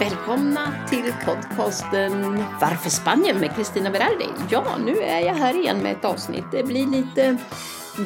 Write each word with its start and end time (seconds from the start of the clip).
Välkomna 0.00 0.86
till 0.90 1.12
podcasten 1.26 2.44
Varför 2.60 2.90
Spanien 2.90 3.40
med 3.40 3.56
Kristina 3.56 3.90
Berardi. 3.90 4.24
Ja, 4.50 4.78
nu 4.86 4.96
är 4.96 5.20
jag 5.20 5.34
här 5.34 5.60
igen 5.60 5.78
med 5.78 5.92
ett 5.92 6.04
avsnitt. 6.04 6.44
Det 6.52 6.62
blir 6.62 6.86
lite 6.86 7.36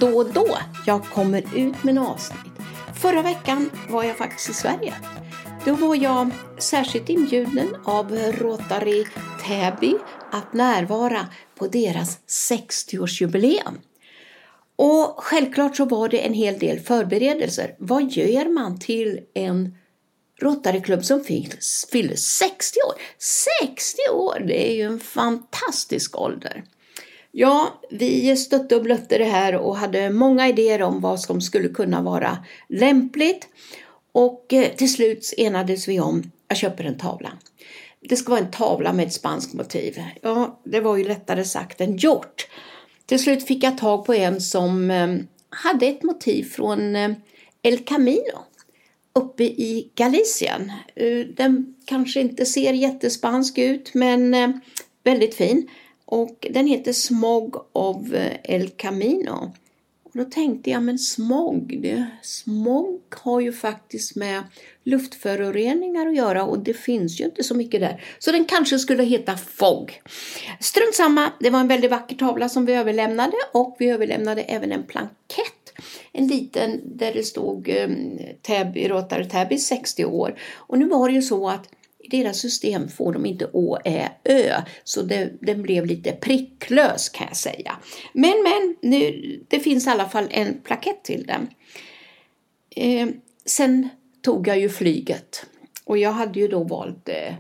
då 0.01 0.09
och 0.09 0.33
då 0.33 0.59
jag 0.87 1.05
kommer 1.05 1.43
ut 1.57 1.85
med 1.85 1.97
en 1.97 1.99
avsnitt. 1.99 2.53
Förra 2.95 3.23
veckan 3.23 3.71
var 3.89 4.05
jag 4.05 4.17
faktiskt 4.17 4.51
i 4.51 4.53
Sverige. 4.53 4.95
Då 5.65 5.75
var 5.75 5.97
jag 5.97 6.31
särskilt 6.59 7.09
inbjuden 7.09 7.77
av 7.85 8.13
Rotary 8.13 9.05
Täby 9.47 9.95
att 10.33 10.53
närvara 10.53 11.29
på 11.59 11.67
deras 11.67 12.19
60-årsjubileum. 12.51 13.75
Och 14.77 15.15
självklart 15.17 15.77
så 15.77 15.85
var 15.85 16.09
det 16.09 16.27
en 16.27 16.35
hel 16.35 16.59
del 16.59 16.81
förberedelser. 16.81 17.75
Vad 17.79 18.11
gör 18.11 18.55
man 18.55 18.79
till 18.79 19.21
en 19.35 19.75
Rotaryklubb 20.41 21.05
som 21.05 21.25
fyller 21.93 22.17
60 22.17 22.79
år? 22.89 22.95
60 23.63 23.99
år, 24.13 24.45
det 24.47 24.71
är 24.71 24.75
ju 24.75 24.83
en 24.83 25.01
fantastisk 25.01 26.19
ålder. 26.19 26.65
Ja, 27.33 27.81
vi 27.91 28.37
stötte 28.37 28.77
och 28.77 28.83
blötte 28.83 29.19
det 29.19 29.25
här 29.25 29.57
och 29.57 29.77
hade 29.77 30.11
många 30.11 30.49
idéer 30.49 30.83
om 30.83 31.01
vad 31.01 31.21
som 31.21 31.41
skulle 31.41 31.69
kunna 31.69 32.03
vara 32.03 32.39
lämpligt. 32.69 33.49
Och 34.13 34.53
eh, 34.53 34.75
till 34.77 34.93
slut 34.93 35.35
enades 35.37 35.89
vi 35.89 36.01
om, 36.01 36.31
jag 36.49 36.59
köper 36.59 36.85
en 36.85 36.99
tavla. 36.99 37.33
Det 38.01 38.17
ska 38.17 38.31
vara 38.31 38.41
en 38.41 38.51
tavla 38.51 38.93
med 38.93 39.07
ett 39.07 39.13
spanskt 39.13 39.55
motiv. 39.55 40.03
Ja, 40.23 40.61
det 40.65 40.81
var 40.81 40.97
ju 40.97 41.05
lättare 41.05 41.45
sagt 41.45 41.81
än 41.81 41.97
gjort. 41.97 42.49
Till 43.07 43.23
slut 43.23 43.47
fick 43.47 43.65
jag 43.65 43.79
tag 43.79 44.07
på 44.07 44.15
en 44.15 44.41
som 44.41 44.91
eh, 44.91 45.17
hade 45.49 45.87
ett 45.87 46.03
motiv 46.03 46.45
från 46.45 46.97
eh, 46.97 47.11
El 47.63 47.79
Camino 47.79 48.45
uppe 49.15 49.45
i 49.45 49.91
Galicien. 49.95 50.73
Eh, 50.95 51.27
den 51.37 51.75
kanske 51.85 52.21
inte 52.21 52.47
ser 52.47 52.73
jättespansk 52.73 53.59
ut 53.59 53.95
men 53.95 54.35
eh, 54.35 54.51
väldigt 55.05 55.35
fin. 55.35 55.69
Och 56.05 56.47
den 56.51 56.67
heter 56.67 56.93
Smog 56.93 57.57
of 57.73 58.13
eh, 58.13 58.37
El 58.43 58.69
Camino. 58.69 59.53
Och 60.05 60.11
då 60.15 60.25
tänkte 60.25 60.71
jag, 60.71 60.83
men 60.83 60.99
smog, 60.99 61.79
det, 61.83 62.07
smog 62.23 63.03
har 63.11 63.41
ju 63.41 63.53
faktiskt 63.53 64.17
med 64.17 64.43
luftföroreningar 64.85 66.07
att 66.07 66.17
göra 66.17 66.45
och 66.45 66.59
det 66.59 66.75
finns 66.75 67.21
ju 67.21 67.25
inte 67.25 67.43
så 67.43 67.55
mycket 67.55 67.81
där. 67.81 68.05
Så 68.19 68.33
den 68.33 68.45
kanske 68.45 68.79
skulle 68.79 69.03
heta 69.03 69.37
FOG. 69.37 70.03
Strunt 70.61 70.95
samma, 70.95 71.33
det 71.41 71.51
var 71.51 71.61
en 71.61 71.69
väldigt 71.69 71.91
vacker 71.91 72.17
tavla 72.17 72.49
som 72.49 72.67
vi 72.67 72.73
överlämnade 72.73 73.37
och 73.53 73.77
vi 73.79 73.91
överlämnade 73.91 74.43
även 74.43 74.73
en 74.73 74.83
plankett. 74.83 75.54
En 76.13 76.27
liten 76.27 76.81
där 76.85 77.13
det 77.13 77.23
stod 77.23 77.69
eh, 77.69 77.89
Täby, 78.43 78.89
Rotary 78.89 79.29
Täby 79.29 79.59
60 79.59 80.05
år. 80.05 80.39
Och 80.55 80.79
nu 80.79 80.89
var 80.89 81.09
det 81.09 81.15
ju 81.15 81.23
så 81.23 81.49
att 81.49 81.69
i 82.05 82.09
deras 82.09 82.39
system 82.39 82.89
får 82.89 83.13
de 83.13 83.27
inte 83.27 83.51
Å, 83.53 83.79
Ä, 83.85 84.09
Ö, 84.25 84.63
så 84.85 85.03
det, 85.03 85.33
den 85.41 85.63
blev 85.63 85.87
lite 85.87 86.13
pricklös 86.13 87.09
kan 87.09 87.27
jag 87.27 87.37
säga. 87.37 87.77
Men, 88.13 88.35
men, 88.43 88.77
nu, 88.91 89.41
det 89.49 89.61
finns 89.61 89.87
i 89.87 89.91
alla 89.91 90.09
fall 90.09 90.27
en 90.31 90.61
plakett 90.61 91.05
till 91.05 91.27
den. 91.27 91.49
Eh, 92.77 93.09
sen 93.45 93.89
tog 94.23 94.49
jag 94.49 94.59
ju 94.59 94.69
flyget 94.69 95.47
och 95.85 95.99
jag 95.99 96.13
hade 96.13 96.41
ju 96.41 96.49
då 96.49 96.65
valt 96.65 97.09
eh, 97.09 97.35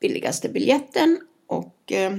billigaste 0.00 0.48
biljetten 0.48 1.18
och 1.46 1.92
eh, 1.92 2.16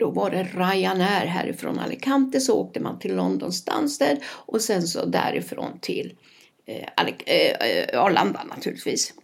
då 0.00 0.10
var 0.10 0.30
det 0.30 0.42
Ryanair 0.42 1.26
härifrån 1.26 1.78
Alicante 1.78 2.40
så 2.40 2.60
åkte 2.60 2.80
man 2.80 2.98
till 2.98 3.16
London 3.16 3.52
Stansted 3.52 4.20
och 4.26 4.60
sen 4.60 4.82
så 4.82 5.06
därifrån 5.06 5.78
till 5.80 6.14
eh, 6.66 7.06
eh 7.26 8.02
Arlanda 8.02 8.44
naturligtvis. 8.44 9.14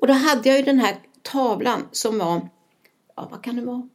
Och 0.00 0.06
då 0.06 0.12
hade 0.12 0.48
jag 0.48 0.58
ju 0.58 0.64
den 0.64 0.78
här 0.78 0.96
tavlan 1.22 1.88
som 1.92 2.18
var, 2.18 2.48
ja 3.16 3.28
vad 3.30 3.44
kan 3.44 3.56
det 3.56 3.62
vara, 3.62 3.88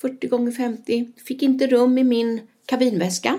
40 0.00 0.28
gånger 0.28 0.52
50. 0.52 1.12
Fick 1.16 1.42
inte 1.42 1.66
rum 1.66 1.98
i 1.98 2.04
min 2.04 2.48
kabinväska. 2.66 3.38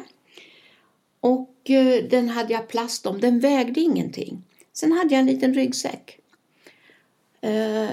Och 1.19 1.69
eh, 1.69 2.03
den 2.03 2.29
hade 2.29 2.53
jag 2.53 2.67
plast 2.67 3.05
om, 3.05 3.21
den 3.21 3.39
vägde 3.39 3.79
ingenting. 3.79 4.43
Sen 4.73 4.91
hade 4.91 5.13
jag 5.13 5.19
en 5.19 5.25
liten 5.25 5.53
ryggsäck. 5.53 6.19
Eh, 7.41 7.89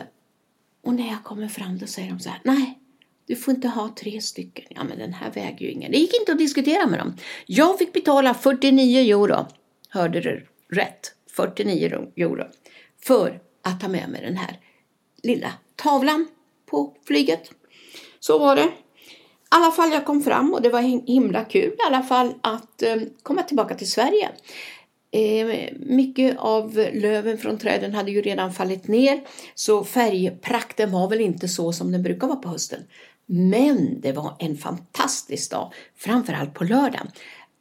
och 0.82 0.94
när 0.94 1.08
jag 1.08 1.24
kommer 1.24 1.48
fram 1.48 1.78
då 1.78 1.86
säger 1.86 2.10
de 2.10 2.20
så 2.20 2.28
här, 2.28 2.41
nej, 2.44 2.78
du 3.27 3.37
får 3.37 3.55
inte 3.55 3.69
ha 3.69 3.94
tre 4.00 4.21
stycken. 4.21 4.65
Ja, 4.69 4.84
men 4.84 4.99
den 4.99 5.12
här 5.12 5.31
väger 5.31 5.66
ju 5.66 5.72
ingen. 5.72 5.93
Det 5.93 5.99
gick 5.99 6.21
inte 6.21 6.33
att 6.33 6.38
diskutera 6.38 6.87
med 6.87 6.99
dem. 6.99 7.16
Jag 7.47 7.78
fick 7.78 7.93
betala 7.93 8.34
49 8.34 9.00
euro, 9.00 9.47
hörde 9.88 10.21
du 10.21 10.47
rätt, 10.71 11.15
49 11.37 12.12
euro, 12.16 12.44
för 13.03 13.41
att 13.62 13.81
ta 13.81 13.88
med 13.88 14.09
mig 14.09 14.21
den 14.21 14.37
här 14.37 14.59
lilla 15.22 15.53
tavlan 15.77 16.28
på 16.66 16.97
flyget. 17.06 17.50
Så 18.21 18.38
var 18.38 18.56
det. 18.56 18.62
I 18.62 19.54
alla 19.54 19.71
fall 19.71 19.93
jag 19.93 20.04
kom 20.04 20.22
fram 20.22 20.54
och 20.54 20.62
det 20.62 20.69
var 20.69 20.81
himla 21.06 21.44
kul 21.44 21.72
i 21.72 21.87
alla 21.87 22.03
fall 22.03 22.34
att 22.41 22.83
eh, 22.83 22.97
komma 23.22 23.43
tillbaka 23.43 23.75
till 23.75 23.91
Sverige. 23.91 24.31
Eh, 25.15 25.72
mycket 25.81 26.39
av 26.39 26.75
löven 26.93 27.39
från 27.39 27.59
träden 27.59 27.94
hade 27.94 28.10
ju 28.10 28.22
redan 28.22 28.53
fallit 28.53 28.89
ner 28.89 29.21
så 29.54 29.84
färgprakten 29.84 30.93
var 30.93 31.09
väl 31.09 31.21
inte 31.21 31.49
så 31.49 31.72
som 31.72 31.93
den 31.93 32.03
brukar 32.03 32.27
vara 32.27 32.37
på 32.37 32.49
hösten. 32.49 32.81
Men 33.27 34.00
det 34.00 34.12
var 34.12 34.37
en 34.38 34.56
fantastisk 34.56 35.50
dag, 35.50 35.72
framförallt 35.97 36.55
på 36.55 36.65
lördagen. 36.65 37.10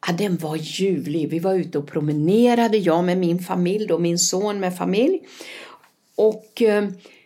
Ja, 0.07 0.13
den 0.13 0.37
var 0.37 0.55
ljuvlig. 0.55 1.29
Vi 1.29 1.39
var 1.39 1.53
ute 1.53 1.77
och 1.77 1.87
promenerade, 1.87 2.77
jag 2.77 3.03
med 3.03 3.17
min 3.17 3.39
familj 3.39 3.93
och 3.93 4.01
min 4.01 4.19
son 4.19 4.59
med 4.59 4.77
familj. 4.77 5.19
Och 6.15 6.61
eh, 6.61 6.83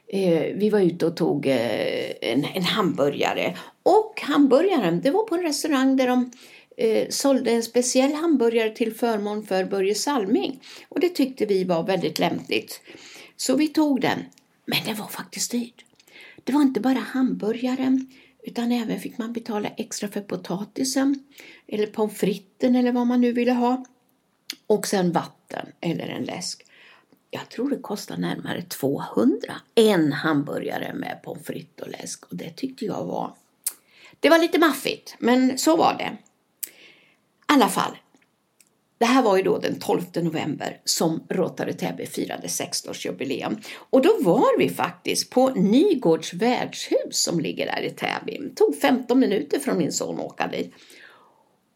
eh, 0.07 0.55
vi 0.55 0.69
var 0.69 0.79
ute 0.79 1.05
och 1.05 1.17
tog 1.17 1.47
eh, 1.47 2.11
en, 2.21 2.45
en, 2.45 2.63
hamburgare. 2.63 3.57
Och 3.83 4.21
hamburgaren, 4.21 5.01
det 5.01 5.11
var 5.11 5.23
på 5.23 5.35
en 5.35 5.41
restaurang 5.41 5.97
där 5.97 6.07
de 6.07 6.31
eh, 6.77 7.07
sålde 7.09 7.51
en 7.51 7.63
speciell 7.63 8.13
hamburgare 8.13 8.69
till 8.69 8.93
förmån 8.93 9.45
för 9.45 9.63
Börje 9.63 9.95
Salming. 9.95 10.59
Och 10.89 10.99
det 10.99 11.09
tyckte 11.09 11.45
vi 11.45 11.63
var 11.63 11.83
väldigt 11.83 12.19
lämpligt. 12.19 12.81
Så 13.37 13.55
vi 13.55 13.67
tog 13.67 14.01
den. 14.01 14.19
Men 14.65 14.79
det 14.85 14.93
var 14.93 15.07
faktiskt 15.07 15.51
dyrt. 15.51 15.85
Det 16.43 16.53
var 16.53 16.61
inte 16.61 16.79
bara 16.79 16.99
hamburgaren 16.99 18.07
utan 18.45 18.71
även 18.71 18.99
fick 18.99 19.17
man 19.17 19.33
betala 19.33 19.69
extra 19.69 20.09
för 20.09 20.21
potatisen 20.21 21.19
eller 21.67 21.87
pommes 21.87 22.17
fritesen 22.17 22.75
eller 22.75 22.91
vad 22.91 23.07
man 23.07 23.21
nu 23.21 23.31
ville 23.31 23.51
ha. 23.51 23.85
Och 24.67 24.87
sen 24.87 25.11
vatten 25.11 25.67
eller 25.81 26.07
en 26.07 26.23
läsk 26.23 26.65
jag 27.35 27.49
tror 27.49 27.69
det 27.69 27.77
kostade 27.77 28.21
närmare 28.21 28.61
200. 28.61 29.55
En 29.75 30.13
hamburgare 30.13 30.93
med 30.93 31.19
pommes 31.23 31.45
frites 31.45 31.85
och 31.85 31.91
läsk 31.91 32.25
och 32.25 32.35
det 32.35 32.49
tyckte 32.49 32.85
jag 32.85 33.05
var... 33.05 33.35
Det 34.19 34.29
var 34.29 34.39
lite 34.39 34.59
maffigt, 34.59 35.15
men 35.19 35.57
så 35.57 35.75
var 35.75 35.93
det. 35.97 36.17
I 36.67 36.73
alla 37.45 37.69
fall, 37.69 37.97
det 38.97 39.05
här 39.05 39.23
var 39.23 39.37
ju 39.37 39.43
då 39.43 39.57
den 39.57 39.79
12 39.79 40.01
november 40.15 40.81
som 40.83 41.23
Rotary 41.29 41.73
Täby 41.73 42.05
firade 42.05 42.47
60-årsjubileum. 42.47 43.63
Och 43.89 44.01
då 44.01 44.17
var 44.19 44.57
vi 44.57 44.69
faktiskt 44.69 45.29
på 45.29 45.49
Nygårds 45.49 46.33
värdshus 46.33 46.97
som 47.11 47.39
ligger 47.39 47.65
där 47.65 47.81
i 47.81 47.89
Täby. 47.89 48.37
Det 48.37 48.55
tog 48.55 48.75
15 48.81 49.19
minuter 49.19 49.59
från 49.59 49.77
min 49.77 49.91
son 49.91 50.19
att 50.19 50.25
åka 50.25 50.47
dit. 50.47 50.73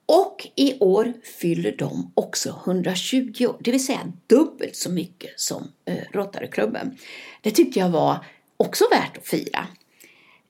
Och 0.05 0.47
i 0.55 0.79
år 0.79 1.13
fyller 1.39 1.75
de 1.77 2.11
också 2.15 2.61
120 2.65 3.45
år, 3.45 3.57
det 3.59 3.71
vill 3.71 3.85
säga 3.85 4.13
dubbelt 4.27 4.75
så 4.75 4.91
mycket 4.91 5.39
som 5.39 5.71
eh, 5.85 5.97
Rotaryklubben. 6.11 6.97
Det 7.41 7.51
tyckte 7.51 7.79
jag 7.79 7.89
var 7.89 8.25
också 8.57 8.85
värt 8.91 9.17
att 9.17 9.27
fira. 9.27 9.67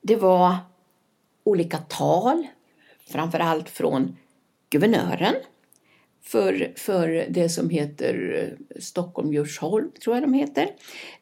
Det 0.02 0.16
var 0.16 0.56
olika 1.44 1.78
tal, 1.78 2.46
framförallt 3.06 3.68
från 3.68 4.16
guvernören 4.70 5.34
för, 6.22 6.72
för 6.76 7.26
det 7.28 7.48
som 7.48 7.70
heter 7.70 8.36
eh, 8.38 8.80
Stockholm 8.80 9.32
Djursholm, 9.32 9.90
tror 10.04 10.16
jag 10.16 10.22
de 10.22 10.34
heter. 10.34 10.70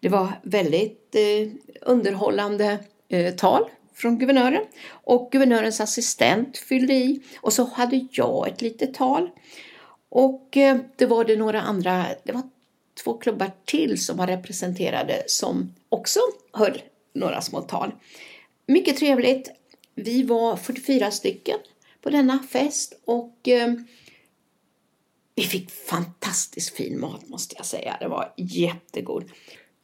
Det 0.01 0.09
var 0.09 0.29
väldigt 0.43 1.15
eh, 1.15 1.53
underhållande 1.83 2.79
eh, 3.09 3.35
tal 3.35 3.63
från 3.95 4.19
guvernören 4.19 4.65
och 4.91 5.29
guvernörens 5.33 5.81
assistent 5.81 6.59
fyllde 6.59 6.95
i 6.95 7.23
och 7.41 7.53
så 7.53 7.65
hade 7.65 8.07
jag 8.11 8.49
ett 8.49 8.63
litet 8.63 8.95
tal. 8.95 9.31
Och 10.09 10.57
eh, 10.57 10.77
det 10.97 11.07
var 11.07 11.25
det 11.25 11.37
några 11.37 11.61
andra, 11.61 12.07
det 12.25 12.33
var 12.33 12.43
två 13.05 13.19
klubbar 13.19 13.51
till 13.65 14.05
som 14.05 14.17
var 14.17 14.27
representerade 14.27 15.23
som 15.27 15.75
också 15.89 16.21
höll 16.53 16.83
några 17.13 17.41
små 17.41 17.61
tal. 17.61 17.93
Mycket 18.67 18.97
trevligt. 18.97 19.51
Vi 19.95 20.23
var 20.23 20.57
44 20.57 21.11
stycken 21.11 21.59
på 22.03 22.11
denna 22.11 22.39
fest 22.39 23.01
och 23.05 23.49
eh, 23.49 23.73
vi 25.39 25.45
fick 25.45 25.71
fantastiskt 25.71 26.77
fin 26.77 27.01
mat 27.01 27.29
måste 27.29 27.55
jag 27.59 27.67
säga. 27.67 27.97
Det 28.01 28.09
var 28.09 28.33
jättegod. 28.37 29.25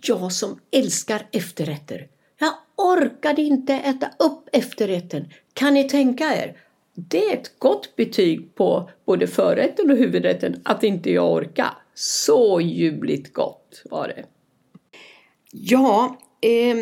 Jag 0.02 0.32
som 0.32 0.60
älskar 0.70 1.28
efterrätter 1.32 2.08
jag 2.38 2.54
orkade 2.76 3.42
inte 3.42 3.74
äta 3.74 4.10
upp 4.18 4.48
efterrätten. 4.52 5.28
Kan 5.52 5.74
ni 5.74 5.88
tänka 5.88 6.24
er? 6.24 6.56
Det 6.94 7.24
är 7.24 7.34
ett 7.34 7.58
gott 7.58 7.96
betyg 7.96 8.54
på 8.54 8.90
både 9.06 9.26
förrätten 9.26 9.90
och 9.90 9.96
huvudrätten 9.96 10.60
att 10.64 10.84
inte 10.84 11.10
jag 11.10 11.32
orkar. 11.32 11.72
Så 11.94 12.60
ljuvligt 12.60 13.32
gott 13.32 13.82
var 13.90 14.08
det. 14.08 14.24
Ja, 15.50 16.18
eh, 16.40 16.76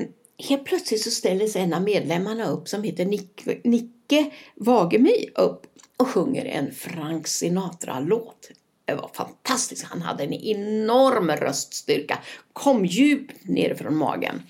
helt 0.49 0.65
plötsligt 0.65 1.03
så 1.03 1.11
ställer 1.11 1.47
sig 1.47 1.63
en 1.63 1.75
av 1.75 1.83
medlemmarna 1.83 2.47
upp 2.47 2.69
som 2.69 2.83
heter 2.83 3.05
Nick, 3.05 3.47
Nicke 3.65 4.31
Wagemy 4.55 5.27
upp 5.35 5.67
och 5.97 6.09
sjunger 6.09 6.45
en 6.45 6.73
Frank 6.73 7.29
Sinatra-låt. 7.29 8.51
Det 8.85 8.95
var 8.95 9.11
fantastiskt. 9.15 9.85
Han 9.85 10.03
hade 10.03 10.25
en 10.25 10.33
enorm 10.33 11.31
röststyrka. 11.31 12.19
Kom 12.53 12.85
djupt 12.85 13.49
ner 13.49 13.75
från 13.75 13.97
magen. 13.97 14.43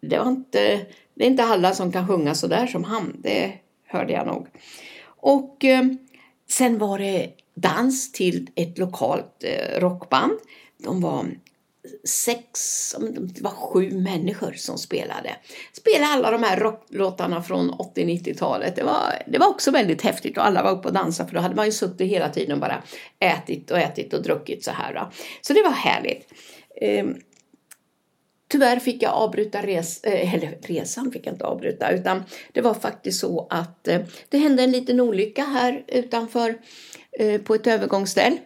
Det, 0.00 0.18
var 0.18 0.28
inte, 0.28 0.86
det 1.14 1.24
är 1.24 1.28
inte 1.28 1.44
alla 1.44 1.74
som 1.74 1.92
kan 1.92 2.08
sjunga 2.08 2.34
så 2.34 2.46
där 2.46 2.66
som 2.66 2.84
han. 2.84 3.16
Det 3.18 3.52
hörde 3.86 4.12
jag 4.12 4.26
nog. 4.26 4.46
Och 5.04 5.64
eh, 5.64 5.84
sen 6.48 6.78
var 6.78 6.98
det 6.98 7.32
dans 7.54 8.12
till 8.12 8.50
ett 8.54 8.78
lokalt 8.78 9.44
eh, 9.44 9.80
rockband. 9.80 10.32
De 10.84 11.00
var 11.00 11.26
sex, 12.04 12.94
det 13.34 13.42
var 13.42 13.50
sju 13.50 13.90
människor 13.90 14.52
som 14.52 14.78
spelade. 14.78 15.36
Spelade 15.72 16.06
alla 16.06 16.30
de 16.30 16.42
här 16.42 16.56
rocklåtarna 16.60 17.42
från 17.42 17.70
80-90-talet. 17.70 18.76
Det 18.76 18.82
var, 18.82 19.22
det 19.26 19.38
var 19.38 19.46
också 19.46 19.70
väldigt 19.70 20.02
häftigt 20.02 20.38
och 20.38 20.46
alla 20.46 20.62
var 20.62 20.70
uppe 20.70 20.88
och 20.88 20.94
dansade 20.94 21.28
för 21.28 21.34
då 21.34 21.40
hade 21.40 21.54
man 21.54 21.66
ju 21.66 21.72
suttit 21.72 22.10
hela 22.10 22.28
tiden 22.28 22.52
och 22.52 22.60
bara 22.60 22.82
ätit 23.18 23.70
och 23.70 23.78
ätit 23.78 24.14
och 24.14 24.22
druckit 24.22 24.64
så 24.64 24.70
här. 24.70 24.94
Då. 24.94 25.10
Så 25.42 25.52
det 25.52 25.62
var 25.62 25.70
härligt. 25.70 26.32
Ehm, 26.80 27.16
tyvärr 28.48 28.78
fick 28.78 29.02
jag 29.02 29.12
avbryta 29.12 29.62
res, 29.62 30.04
eh, 30.04 30.34
eller 30.34 30.58
resan, 30.62 31.12
fick 31.12 31.26
jag 31.26 31.34
inte 31.34 31.44
avbryta, 31.44 31.90
utan 31.90 32.22
det 32.52 32.60
var 32.60 32.74
faktiskt 32.74 33.20
så 33.20 33.46
att 33.50 33.88
eh, 33.88 34.00
det 34.28 34.38
hände 34.38 34.62
en 34.62 34.72
liten 34.72 35.00
olycka 35.00 35.44
här 35.44 35.84
utanför 35.86 36.58
eh, 37.12 37.40
på 37.40 37.54
ett 37.54 37.66
övergångsställ 37.66 38.38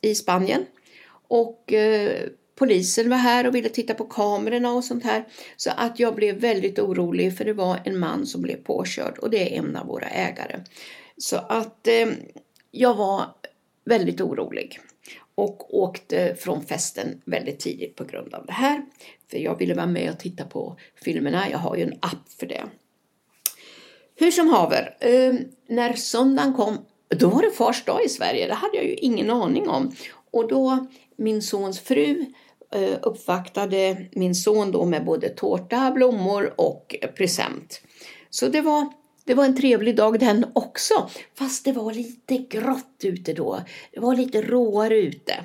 i 0.00 0.14
Spanien. 0.14 0.66
Och 1.28 1.72
eh, 1.72 2.28
polisen 2.58 3.10
var 3.10 3.16
här 3.16 3.46
och 3.46 3.54
ville 3.54 3.68
titta 3.68 3.94
på 3.94 4.04
kamerorna 4.04 4.72
och 4.72 4.84
sånt 4.84 5.04
här. 5.04 5.24
Så 5.56 5.70
att 5.76 5.98
jag 5.98 6.14
blev 6.14 6.36
väldigt 6.36 6.78
orolig 6.78 7.36
för 7.36 7.44
det 7.44 7.52
var 7.52 7.80
en 7.84 7.98
man 7.98 8.26
som 8.26 8.42
blev 8.42 8.56
påkörd 8.56 9.18
och 9.18 9.30
det 9.30 9.56
är 9.56 9.58
en 9.58 9.76
av 9.76 9.86
våra 9.86 10.06
ägare. 10.06 10.60
Så 11.16 11.36
att 11.36 11.86
eh, 11.86 12.08
jag 12.70 12.94
var 12.94 13.24
väldigt 13.84 14.20
orolig 14.20 14.80
och 15.34 15.78
åkte 15.78 16.34
från 16.34 16.64
festen 16.64 17.22
väldigt 17.24 17.60
tidigt 17.60 17.96
på 17.96 18.04
grund 18.04 18.34
av 18.34 18.46
det 18.46 18.52
här. 18.52 18.82
För 19.30 19.38
jag 19.38 19.58
ville 19.58 19.74
vara 19.74 19.86
med 19.86 20.10
och 20.10 20.18
titta 20.18 20.44
på 20.44 20.76
filmerna. 21.04 21.50
Jag 21.50 21.58
har 21.58 21.76
ju 21.76 21.82
en 21.82 21.98
app 22.00 22.28
för 22.38 22.46
det. 22.46 22.64
Hur 24.14 24.30
som 24.30 24.48
haver, 24.48 24.96
eh, 25.00 25.34
när 25.68 25.92
söndagen 25.92 26.54
kom, 26.54 26.78
då 27.08 27.28
var 27.28 27.42
det 27.42 27.50
fars 27.50 27.84
dag 27.84 28.04
i 28.04 28.08
Sverige. 28.08 28.46
Det 28.46 28.54
hade 28.54 28.76
jag 28.76 28.86
ju 28.86 28.94
ingen 28.94 29.30
aning 29.30 29.68
om. 29.68 29.92
Och 30.30 30.48
då 30.48 30.86
min 31.16 31.42
sons 31.42 31.80
fru 31.80 32.24
Eh, 32.70 32.98
uppvaktade 33.02 34.06
min 34.12 34.34
son 34.34 34.72
då 34.72 34.84
med 34.84 35.04
både 35.04 35.28
tårta, 35.28 35.90
blommor 35.90 36.54
och 36.56 36.96
present. 37.16 37.80
Så 38.30 38.48
det 38.48 38.60
var, 38.60 38.92
det 39.24 39.34
var 39.34 39.44
en 39.44 39.56
trevlig 39.56 39.96
dag 39.96 40.20
den 40.20 40.46
också, 40.52 41.10
fast 41.38 41.64
det 41.64 41.72
var 41.72 41.92
lite 41.92 42.36
grått 42.36 43.00
ute 43.02 43.32
då. 43.32 43.60
Det 43.92 44.00
var 44.00 44.16
lite 44.16 44.42
råare 44.42 44.96
ute. 44.98 45.44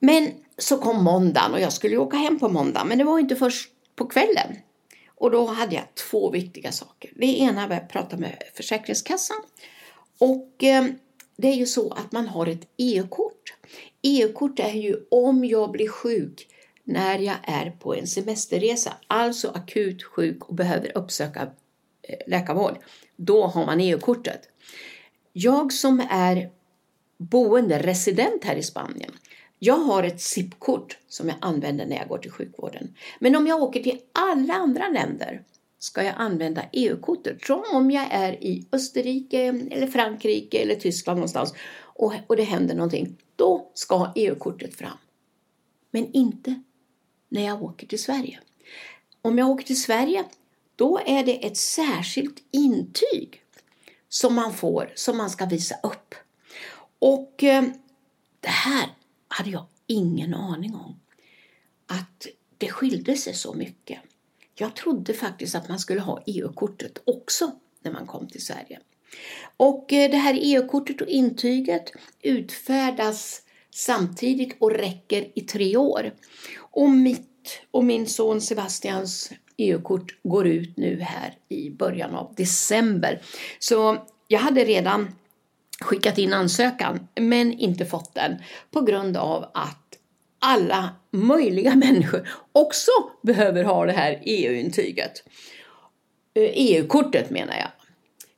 Men 0.00 0.30
så 0.58 0.76
kom 0.76 1.04
måndagen 1.04 1.52
och 1.52 1.60
jag 1.60 1.72
skulle 1.72 1.96
åka 1.96 2.16
hem 2.16 2.38
på 2.38 2.48
måndag, 2.48 2.84
men 2.84 2.98
det 2.98 3.04
var 3.04 3.18
inte 3.18 3.36
först 3.36 3.70
på 3.96 4.06
kvällen. 4.06 4.56
Och 5.14 5.30
då 5.30 5.46
hade 5.46 5.74
jag 5.74 5.94
två 5.94 6.30
viktiga 6.30 6.72
saker. 6.72 7.10
Det 7.16 7.26
ena 7.26 7.66
var 7.66 7.76
att 7.76 7.88
prata 7.88 8.16
med 8.16 8.42
Försäkringskassan 8.54 9.42
och 10.18 10.64
eh, 10.64 10.86
det 11.36 11.48
är 11.48 11.54
ju 11.54 11.66
så 11.66 11.90
att 11.92 12.12
man 12.12 12.28
har 12.28 12.46
ett 12.46 12.68
EU-kort. 12.76 13.54
EU-kort 14.06 14.58
är 14.58 14.72
ju 14.72 14.96
om 15.10 15.44
jag 15.44 15.70
blir 15.70 15.88
sjuk 15.88 16.48
när 16.84 17.18
jag 17.18 17.36
är 17.42 17.70
på 17.70 17.94
en 17.94 18.06
semesterresa, 18.06 18.92
alltså 19.06 19.48
akut 19.48 20.02
sjuk 20.02 20.44
och 20.44 20.54
behöver 20.54 20.96
uppsöka 20.98 21.42
eh, 22.02 22.16
läkarvård. 22.26 22.78
Då 23.16 23.46
har 23.46 23.66
man 23.66 23.80
EU-kortet. 23.80 24.40
Jag 25.32 25.72
som 25.72 26.02
är 26.10 26.50
boende, 27.18 27.78
resident 27.78 28.44
här 28.44 28.56
i 28.56 28.62
Spanien, 28.62 29.12
jag 29.58 29.78
har 29.78 30.02
ett 30.02 30.20
SIP-kort 30.20 30.98
som 31.08 31.28
jag 31.28 31.36
använder 31.40 31.86
när 31.86 31.96
jag 31.96 32.08
går 32.08 32.18
till 32.18 32.30
sjukvården. 32.30 32.94
Men 33.18 33.36
om 33.36 33.46
jag 33.46 33.62
åker 33.62 33.82
till 33.82 33.98
alla 34.12 34.54
andra 34.54 34.88
länder 34.88 35.42
ska 35.86 36.02
jag 36.02 36.14
använda 36.18 36.64
EU-kortet. 36.72 37.44
Som 37.44 37.64
om 37.72 37.90
jag 37.90 38.06
är 38.10 38.44
i 38.44 38.66
Österrike, 38.72 39.48
eller 39.70 39.86
Frankrike 39.86 40.58
eller 40.58 40.74
Tyskland 40.74 41.18
någonstans 41.18 41.54
och, 41.78 42.12
och 42.26 42.36
det 42.36 42.42
händer 42.42 42.74
någonting. 42.74 43.16
Då 43.36 43.70
ska 43.74 44.12
EU-kortet 44.14 44.74
fram. 44.74 44.98
Men 45.90 46.12
inte 46.12 46.62
när 47.28 47.44
jag 47.44 47.62
åker 47.62 47.86
till 47.86 48.02
Sverige. 48.02 48.40
Om 49.22 49.38
jag 49.38 49.50
åker 49.50 49.64
till 49.64 49.82
Sverige, 49.82 50.24
då 50.76 51.00
är 51.06 51.24
det 51.24 51.46
ett 51.46 51.56
särskilt 51.56 52.42
intyg 52.50 53.42
som 54.08 54.34
man 54.34 54.54
får, 54.54 54.92
som 54.94 55.16
man 55.16 55.30
ska 55.30 55.46
visa 55.46 55.74
upp. 55.82 56.14
Och 56.98 57.44
eh, 57.44 57.64
det 58.40 58.48
här 58.48 58.88
hade 59.28 59.50
jag 59.50 59.66
ingen 59.86 60.34
aning 60.34 60.74
om. 60.74 61.00
Att 61.86 62.26
det 62.58 62.68
skilde 62.68 63.16
sig 63.16 63.34
så 63.34 63.54
mycket. 63.54 63.98
Jag 64.58 64.76
trodde 64.76 65.14
faktiskt 65.14 65.54
att 65.54 65.68
man 65.68 65.78
skulle 65.78 66.00
ha 66.00 66.22
EU-kortet 66.26 67.02
också 67.04 67.50
när 67.82 67.92
man 67.92 68.06
kom 68.06 68.28
till 68.28 68.44
Sverige. 68.44 68.80
Och 69.56 69.92
eh, 69.92 70.10
det 70.10 70.16
här 70.16 70.38
EU-kortet 70.42 71.00
och 71.00 71.08
intyget 71.08 71.92
utfärdas 72.22 73.42
samtidigt 73.70 74.56
och 74.58 74.70
räcker 74.70 75.28
i 75.34 75.40
tre 75.40 75.76
år. 75.76 76.10
Och 76.60 76.90
mitt 76.90 77.60
och 77.70 77.84
min 77.84 78.06
son 78.06 78.40
Sebastians 78.40 79.32
EU-kort 79.56 80.18
går 80.22 80.46
ut 80.46 80.76
nu 80.76 81.00
här 81.00 81.34
i 81.48 81.70
början 81.70 82.14
av 82.14 82.34
december. 82.36 83.22
Så 83.58 84.06
jag 84.28 84.40
hade 84.40 84.64
redan 84.64 85.08
skickat 85.80 86.18
in 86.18 86.32
ansökan 86.32 87.08
men 87.14 87.52
inte 87.52 87.86
fått 87.86 88.14
den 88.14 88.36
på 88.70 88.80
grund 88.80 89.16
av 89.16 89.50
att 89.54 89.85
alla 90.38 90.90
möjliga 91.10 91.74
människor 91.74 92.28
också 92.52 92.90
behöver 93.22 93.64
ha 93.64 93.86
det 93.86 93.92
här 93.92 94.22
EU-intyget. 94.24 95.12
EU-kortet 96.34 97.22
eh, 97.24 97.30
e 97.30 97.32
menar 97.32 97.56
jag 97.56 97.70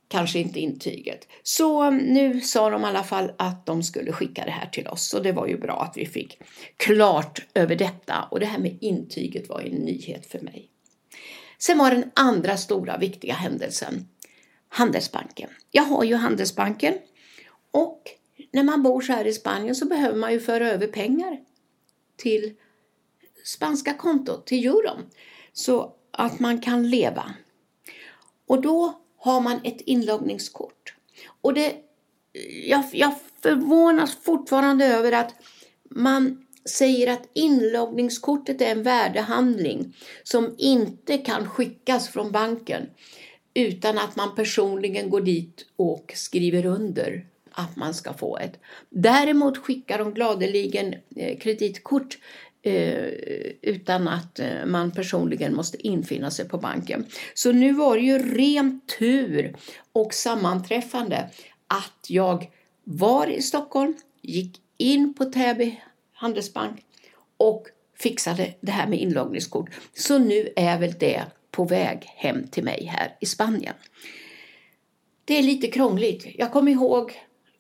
kanske 0.09 0.39
inte 0.39 0.61
intyget. 0.61 1.29
Så 1.43 1.83
mm, 1.83 2.05
nu 2.05 2.41
sa 2.41 2.71
de 2.71 2.83
i 2.83 2.85
alla 2.85 3.05
fall 3.05 3.33
att 3.39 3.67
de 3.67 3.83
skulle 3.83 4.13
skicka 4.13 4.45
det 4.45 4.51
här 4.51 4.67
till 4.67 4.89
oss 4.89 5.15
och 5.15 5.23
det 5.23 5.33
var 5.33 5.47
ju 5.47 5.59
bra 5.59 5.83
att 5.83 5.97
vi 5.97 6.07
fick 6.07 6.41
klart 6.77 7.47
över 7.55 7.77
detta 7.77 8.29
och 8.31 8.41
det 8.41 8.47
här 8.47 8.59
med 8.59 8.79
intyget 8.81 9.49
var 9.49 9.61
en 9.61 9.73
nyhet 9.73 10.27
för 10.27 10.41
mig. 10.41 10.69
Sen 11.59 11.79
var 11.79 11.91
den 11.91 12.11
andra 12.15 12.57
stora 12.57 12.99
viktiga 12.99 13.35
händelsen 13.35 14.09
Handelsbanken. 14.69 15.51
Jag 15.71 15.83
har 15.83 16.05
ju 16.05 16.15
Handelsbanken 16.15 16.95
och 17.71 18.03
när 18.53 18.63
man 18.63 18.83
bor 18.83 19.01
så 19.01 19.13
här 19.13 19.25
i 19.25 19.33
Spanien 19.33 19.75
så 19.75 19.87
behöver 19.87 20.17
man 20.17 20.33
ju 20.33 20.41
föra 20.41 20.71
över 20.71 20.87
pengar 20.87 21.39
till 22.19 22.55
spanska 23.45 23.95
kontot, 23.95 24.47
till 24.47 24.67
euron, 24.67 25.07
så 25.53 25.93
att 26.11 26.41
man 26.41 26.61
kan 26.61 26.91
leva. 26.91 27.35
Och 28.47 28.63
då 28.63 29.01
har 29.17 29.41
man 29.41 29.61
ett 29.65 29.81
inloggningskort. 29.81 30.95
Och 31.41 31.55
det, 31.55 31.77
jag, 32.65 32.85
jag 32.93 33.15
förvånas 33.43 34.17
fortfarande 34.17 34.87
över 34.87 35.13
att 35.13 35.35
man 35.91 36.47
säger 36.65 37.13
att 37.13 37.29
inloggningskortet 37.33 38.61
är 38.61 38.71
en 38.71 38.83
värdehandling 38.83 39.97
som 40.23 40.55
inte 40.59 41.19
kan 41.19 41.49
skickas 41.49 42.09
från 42.09 42.33
banken 42.33 42.87
utan 43.55 43.99
att 43.99 44.17
man 44.17 44.35
personligen 44.35 45.11
går 45.11 45.21
dit 45.21 45.67
och 45.77 46.13
skriver 46.17 46.67
under 46.67 47.27
att 47.59 47.77
man 47.77 47.95
ska 47.95 48.13
få 48.13 48.39
ett. 48.39 48.61
Däremot 48.91 49.59
skickar 49.59 49.99
de 49.99 50.15
gladeligen 50.15 50.95
eh, 51.17 51.39
kreditkort 51.39 52.19
eh, 52.63 53.05
utan 53.63 54.09
att 54.09 54.39
eh, 54.39 54.67
man 54.67 54.91
personligen 54.91 55.55
måste 55.55 55.87
infinna 55.87 56.31
sig 56.31 56.49
på 56.49 56.59
banken. 56.59 57.07
Så 57.35 57.53
nu 57.53 57.73
var 57.73 57.97
det 57.97 58.03
ju 58.03 58.19
ren 58.19 58.81
tur 58.99 59.57
och 59.93 60.15
sammanträffande 60.15 61.31
att 61.67 62.07
jag 62.09 62.51
var 62.85 63.27
i 63.27 63.43
Stockholm, 63.43 63.95
gick 64.23 64.61
in 64.77 65.15
på 65.15 65.25
Täby 65.25 65.81
handelsbank 66.13 66.85
och 67.37 67.67
fixade 67.99 68.55
det 68.61 68.73
här 68.73 68.87
med 68.87 69.01
inloggningskort. 69.01 69.71
Så 69.95 70.19
nu 70.19 70.49
är 70.57 70.79
väl 70.79 70.93
det 70.99 71.23
på 71.51 71.65
väg 71.65 72.03
hem 72.17 72.49
till 72.49 72.65
mig 72.65 72.85
här 72.85 73.17
i 73.21 73.27
Spanien. 73.27 73.75
Det 75.25 75.39
är 75.39 75.43
lite 75.43 75.67
krångligt. 75.67 76.27
Jag 76.35 76.53
kommer 76.53 76.73
ihåg 76.73 77.13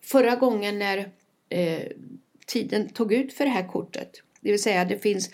förra 0.02 0.36
gången 0.36 0.78
när 0.78 1.12
eh, 1.48 1.82
tiden 2.46 2.88
tog 2.88 3.12
ut 3.12 3.32
för 3.32 3.44
det 3.44 3.50
här 3.50 3.68
kortet 3.68 4.22
det 4.40 4.50
vill 4.50 4.62
säga 4.62 4.84
det 4.84 4.98
finns 4.98 5.30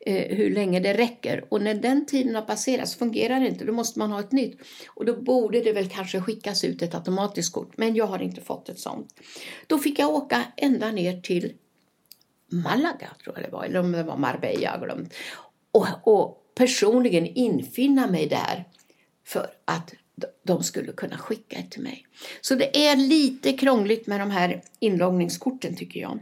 eh, 0.00 0.36
hur 0.36 0.50
länge 0.50 0.80
det 0.80 0.94
räcker. 0.94 1.44
Och 1.48 1.62
när 1.62 1.74
den 1.74 2.06
tiden 2.06 2.34
har 2.34 2.42
passerat 2.42 2.88
så 2.88 2.98
fungerar 2.98 3.40
det 3.40 3.48
inte. 3.48 3.64
Då 3.64 3.72
måste 3.72 3.98
man 3.98 4.12
ha 4.12 4.20
ett 4.20 4.32
nytt. 4.32 4.58
Och 4.86 5.04
då 5.04 5.22
borde 5.22 5.60
det 5.60 5.72
väl 5.72 5.88
kanske 5.88 6.20
skickas 6.20 6.64
ut 6.64 6.82
ett 6.82 6.94
automatiskt 6.94 7.52
kort. 7.52 7.76
Men 7.76 7.94
jag 7.94 8.06
har 8.06 8.22
inte 8.22 8.40
fått 8.40 8.68
ett 8.68 8.78
sånt. 8.78 9.20
Då 9.66 9.78
fick 9.78 9.98
jag 9.98 10.14
åka 10.14 10.44
ända 10.56 10.90
ner 10.90 11.20
till 11.20 11.52
Malaga, 12.50 13.10
tror 13.22 13.36
jag 13.36 13.44
det 13.44 13.50
var, 13.52 13.64
eller 13.64 13.80
om 13.80 13.92
det 13.92 14.02
var 14.02 14.16
Marbella, 14.16 14.60
jag 14.60 14.82
glömt. 14.82 15.14
Och, 15.70 15.86
och 16.02 16.52
personligen 16.54 17.26
infinna 17.26 18.06
mig 18.06 18.26
där 18.26 18.64
för 19.24 19.50
att 19.64 19.94
de 20.42 20.62
skulle 20.62 20.92
kunna 20.92 21.18
skicka 21.18 21.56
ett 21.56 21.70
till 21.70 21.82
mig. 21.82 22.06
Så 22.40 22.54
det 22.54 22.86
är 22.86 22.96
lite 22.96 23.52
krångligt 23.52 24.06
med 24.06 24.20
de 24.20 24.30
här 24.30 24.62
inloggningskorten 24.78 25.76
tycker 25.76 26.00
jag. 26.00 26.18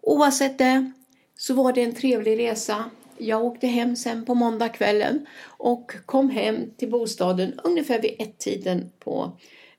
Oavsett 0.00 0.58
det 0.58 0.92
så 1.36 1.54
var 1.54 1.72
det 1.72 1.82
en 1.82 1.94
trevlig 1.94 2.38
resa. 2.38 2.84
Jag 3.18 3.44
åkte 3.44 3.66
hem 3.66 3.96
sen 3.96 4.24
på 4.24 4.34
måndagskvällen 4.34 5.26
och 5.44 5.92
kom 6.06 6.30
hem 6.30 6.70
till 6.76 6.90
bostaden 6.90 7.60
ungefär 7.64 8.02
vid 8.02 8.16
ett-tiden 8.18 8.90
på, 8.98 9.32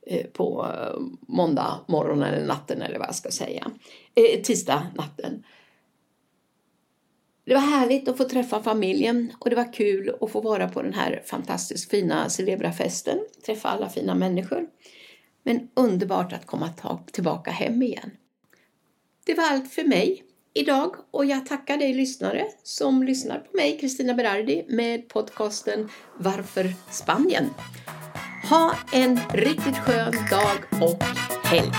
eh, 0.08 0.26
på 0.26 0.68
eh, 0.74 1.00
måndag 1.28 1.80
morgonen 1.88 2.34
eller 2.34 2.48
natten 2.48 2.82
eller 2.82 3.00
vad 3.00 3.08
jag 3.08 3.16
ska 3.16 3.32
säga. 3.32 3.72
Eh, 4.16 4.42
tisdag 4.42 4.88
natten. 4.96 5.44
Det 7.50 7.56
var 7.56 7.62
härligt 7.62 8.08
att 8.08 8.18
få 8.18 8.24
träffa 8.24 8.64
familjen 8.64 9.34
och 9.40 9.50
det 9.50 9.56
var 9.56 9.74
kul 9.74 10.16
att 10.22 10.32
få 10.32 10.42
vara 10.42 10.68
på 10.68 10.82
den 10.82 10.94
här 10.94 11.24
fantastiskt 11.26 11.90
fina 11.90 12.30
Celebra-festen, 12.30 13.20
träffa 13.46 13.70
alla 13.70 13.90
fina 13.90 14.16
människor. 14.16 14.68
Men 15.44 15.70
underbart 15.74 16.34
att 16.34 16.46
komma 16.46 16.70
tillbaka 17.12 17.52
hem 17.52 17.82
igen. 17.82 18.12
Det 19.26 19.34
var 19.34 19.44
allt 19.44 19.72
för 19.72 19.84
mig 19.84 20.24
idag 20.54 20.96
och 21.12 21.26
jag 21.26 21.46
tackar 21.46 21.78
dig 21.78 21.94
lyssnare 21.94 22.46
som 22.64 23.04
lyssnar 23.04 23.40
på 23.40 23.58
mig, 23.58 23.78
Kristina 23.80 24.14
Berardi, 24.14 24.66
med 24.68 25.10
podcasten 25.10 25.90
Varför 26.18 26.74
Spanien? 26.92 27.50
Ha 28.50 28.76
en 28.94 29.20
riktigt 29.34 29.78
skön 29.78 30.14
dag 30.32 30.82
och 30.82 31.04
helg 31.44 31.72